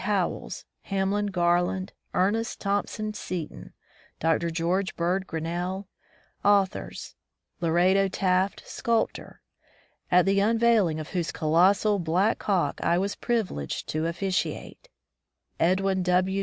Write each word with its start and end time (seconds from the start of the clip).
Howells, 0.05 0.65
Hamlin 0.85 1.27
Garland, 1.27 1.93
Ernest 2.15 2.59
Thompson 2.59 3.13
Seton, 3.13 3.71
Dr.George 4.19 4.95
Bird 4.95 5.27
Grinnell, 5.27 5.87
authors; 6.43 7.13
Lorado 7.61 8.07
Taft, 8.07 8.67
sculp 8.67 9.11
tor 9.13 9.43
(at 10.09 10.25
the 10.25 10.39
unveiling 10.39 10.99
of 10.99 11.09
whose 11.09 11.31
colossal 11.31 11.99
Black 11.99 12.41
Hawk 12.41 12.79
I 12.81 12.97
was 12.97 13.13
privileged 13.15 13.87
to 13.89 14.07
officiate), 14.07 14.89
Edwin 15.59 16.01
W. 16.01 16.39